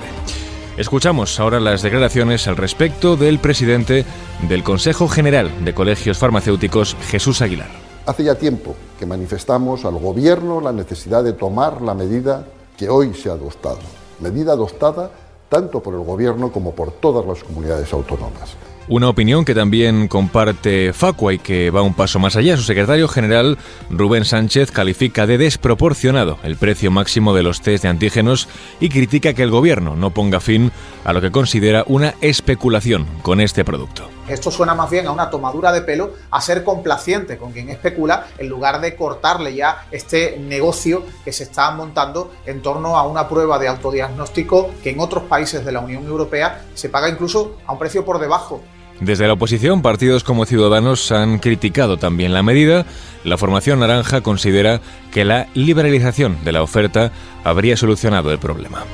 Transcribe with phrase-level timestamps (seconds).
[0.77, 4.05] Escuchamos ahora las declaraciones al respecto del presidente
[4.47, 7.69] del Consejo General de Colegios Farmacéuticos, Jesús Aguilar.
[8.05, 12.45] Hace ya tiempo que manifestamos al Gobierno la necesidad de tomar la medida
[12.77, 13.79] que hoy se ha adoptado,
[14.19, 15.11] medida adoptada
[15.49, 18.55] tanto por el Gobierno como por todas las comunidades autónomas.
[18.89, 22.55] Una opinión que también comparte Facua y que va un paso más allá.
[22.55, 23.57] Su secretario general,
[23.89, 28.47] Rubén Sánchez, califica de desproporcionado el precio máximo de los test de antígenos
[28.79, 30.71] y critica que el gobierno no ponga fin
[31.03, 34.16] a lo que considera una especulación con este producto.
[34.27, 38.27] Esto suena más bien a una tomadura de pelo, a ser complaciente con quien especula,
[38.37, 43.27] en lugar de cortarle ya este negocio que se está montando en torno a una
[43.27, 47.73] prueba de autodiagnóstico que en otros países de la Unión Europea se paga incluso a
[47.73, 48.61] un precio por debajo
[48.99, 52.85] desde la oposición, partidos como Ciudadanos han criticado también la medida.
[53.23, 54.81] La formación naranja considera
[55.11, 57.11] que la liberalización de la oferta
[57.43, 58.85] habría solucionado el problema.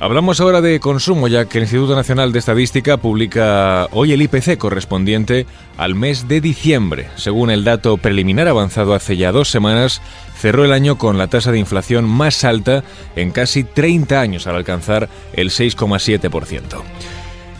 [0.00, 4.56] Hablamos ahora de consumo, ya que el Instituto Nacional de Estadística publica hoy el IPC
[4.56, 5.44] correspondiente
[5.76, 7.08] al mes de diciembre.
[7.16, 10.00] Según el dato preliminar avanzado hace ya dos semanas,
[10.36, 12.84] cerró el año con la tasa de inflación más alta
[13.16, 16.80] en casi 30 años, al alcanzar el 6,7%.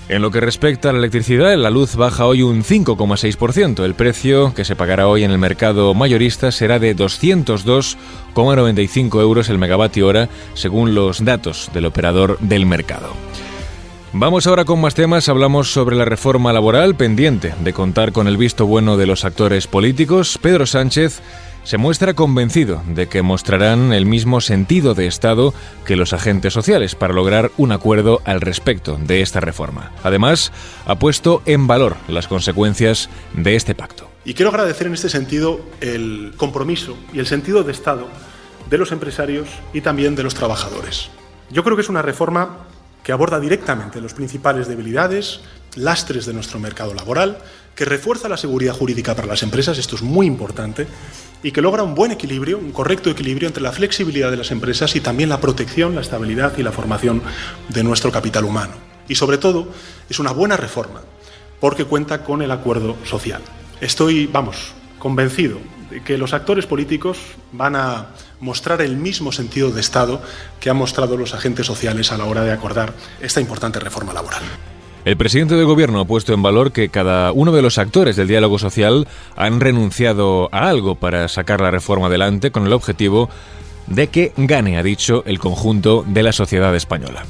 [0.08, 3.84] En lo que respecta a la electricidad, la luz baja hoy un 5,6%.
[3.84, 9.58] El precio que se pagará hoy en el mercado mayorista será de 202,95 euros el
[9.58, 13.12] megavatio hora, según los datos del operador del mercado.
[14.14, 15.28] Vamos ahora con más temas.
[15.28, 19.66] Hablamos sobre la reforma laboral pendiente de contar con el visto bueno de los actores
[19.66, 20.38] políticos.
[20.40, 21.20] Pedro Sánchez
[21.68, 25.52] se muestra convencido de que mostrarán el mismo sentido de Estado
[25.84, 29.92] que los agentes sociales para lograr un acuerdo al respecto de esta reforma.
[30.02, 30.50] Además,
[30.86, 34.08] ha puesto en valor las consecuencias de este pacto.
[34.24, 38.08] Y quiero agradecer en este sentido el compromiso y el sentido de Estado
[38.70, 41.10] de los empresarios y también de los trabajadores.
[41.50, 42.67] Yo creo que es una reforma
[43.08, 45.40] que aborda directamente las principales debilidades,
[45.76, 47.38] lastres de nuestro mercado laboral,
[47.74, 50.86] que refuerza la seguridad jurídica para las empresas, esto es muy importante,
[51.42, 54.94] y que logra un buen equilibrio, un correcto equilibrio entre la flexibilidad de las empresas
[54.94, 57.22] y también la protección, la estabilidad y la formación
[57.70, 58.74] de nuestro capital humano.
[59.08, 59.72] Y sobre todo,
[60.10, 61.00] es una buena reforma
[61.60, 63.40] porque cuenta con el acuerdo social.
[63.80, 65.58] Estoy, vamos, convencido
[66.04, 67.18] que los actores políticos
[67.52, 68.08] van a
[68.40, 70.22] mostrar el mismo sentido de Estado
[70.60, 74.42] que han mostrado los agentes sociales a la hora de acordar esta importante reforma laboral.
[75.04, 78.28] El presidente del gobierno ha puesto en valor que cada uno de los actores del
[78.28, 83.30] diálogo social han renunciado a algo para sacar la reforma adelante con el objetivo
[83.86, 87.24] de que gane, ha dicho, el conjunto de la sociedad española.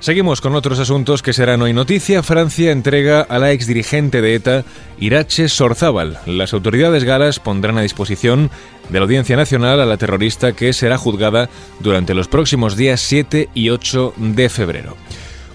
[0.00, 2.22] Seguimos con otros asuntos que serán hoy noticia.
[2.22, 4.64] Francia entrega a la exdirigente de ETA,
[5.00, 6.20] Irache Sorzábal.
[6.24, 8.48] Las autoridades galas pondrán a disposición
[8.90, 11.50] de la Audiencia Nacional a la terrorista que será juzgada
[11.80, 14.96] durante los próximos días 7 y 8 de febrero.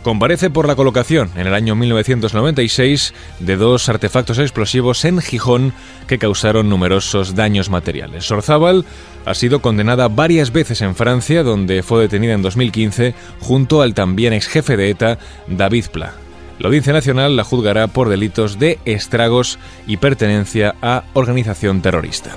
[0.03, 5.73] Comparece por la colocación en el año 1996 de dos artefactos explosivos en Gijón
[6.07, 8.25] que causaron numerosos daños materiales.
[8.25, 8.83] Sorzábal
[9.25, 14.33] ha sido condenada varias veces en Francia, donde fue detenida en 2015 junto al también
[14.33, 16.13] ex jefe de ETA, David Pla.
[16.59, 19.57] La Audiencia Nacional la juzgará por delitos de estragos
[19.87, 22.35] y pertenencia a organización terrorista.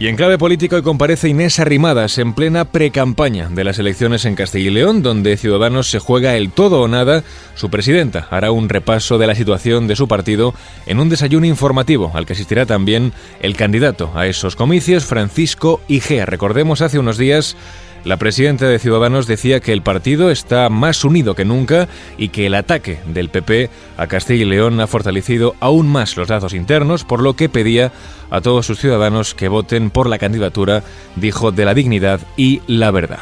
[0.00, 4.34] Y en clave político hoy comparece Inés Arrimadas en plena precampaña de las elecciones en
[4.34, 7.22] Castilla y León, donde Ciudadanos se juega el todo o nada.
[7.54, 10.54] Su presidenta hará un repaso de la situación de su partido
[10.86, 13.12] en un desayuno informativo al que asistirá también
[13.42, 16.24] el candidato a esos comicios, Francisco Igea.
[16.24, 17.58] Recordemos, hace unos días
[18.04, 21.86] La presidenta de Ciudadanos decía que el partido está más unido que nunca
[22.16, 23.68] y que el ataque del PP
[23.98, 27.92] a Castilla y León ha fortalecido aún más los lazos internos, por lo que pedía
[28.30, 30.82] a todos sus ciudadanos que voten por la candidatura,
[31.16, 33.20] dijo, de la dignidad y la verdad.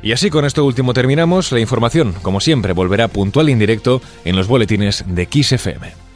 [0.00, 1.50] Y así con esto último terminamos.
[1.50, 6.07] La información, como siempre, volverá puntual e indirecto en los boletines de XFM.